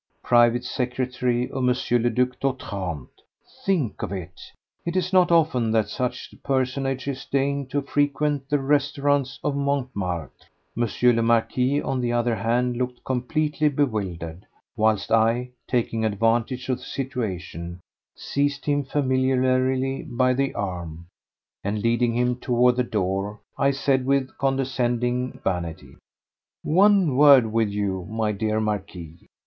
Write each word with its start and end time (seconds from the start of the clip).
Private 0.23 0.63
secretary 0.63 1.47
of 1.51 1.57
M. 1.57 1.67
le 2.01 2.09
Duc 2.09 2.39
d'Otrante! 2.39 3.21
Think 3.63 4.01
of 4.01 4.11
it! 4.11 4.41
It 4.83 4.95
is 4.95 5.13
not 5.13 5.31
often 5.31 5.69
that 5.73 5.89
such 5.89 6.33
personages 6.43 7.27
deign 7.31 7.67
to 7.67 7.83
frequent 7.83 8.49
the 8.49 8.57
restaurants 8.57 9.37
of 9.43 9.55
Montmartre. 9.55 10.31
M. 10.75 10.89
le 11.15 11.21
Marquis, 11.21 11.83
on 11.83 12.01
the 12.01 12.13
other 12.13 12.33
hand, 12.33 12.77
looked 12.77 13.03
completely 13.03 13.69
bewildered, 13.69 14.47
whilst 14.75 15.11
I, 15.11 15.51
taking 15.67 16.03
advantage 16.03 16.67
of 16.69 16.77
the 16.79 16.83
situation, 16.83 17.79
seized 18.15 18.65
him 18.65 18.83
familiarly 18.83 20.01
by 20.01 20.33
the 20.33 20.51
arm, 20.55 21.05
and 21.63 21.79
leading 21.79 22.15
him 22.15 22.37
toward 22.37 22.75
the 22.77 22.83
door, 22.83 23.39
I 23.55 23.69
said 23.69 24.07
with 24.07 24.35
condescending 24.39 25.33
urbanity: 25.35 25.97
"One 26.63 27.15
word 27.15 27.51
with 27.53 27.69
you, 27.69 28.05
my 28.09 28.31
dear 28.31 28.59
Marquis. 28.59 29.27